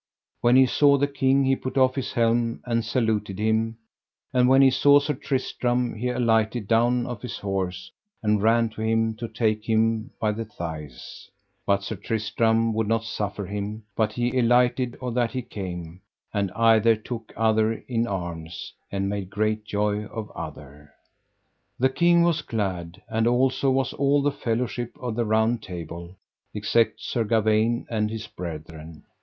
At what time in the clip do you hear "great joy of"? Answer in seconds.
19.29-20.31